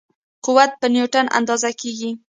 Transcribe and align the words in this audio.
قوت 0.45 0.71
په 0.79 0.87
نیوټن 0.93 1.25
اندازه 1.37 1.69
کېږي. 1.81 2.11